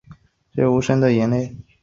[0.51, 1.55] 只有无声的泪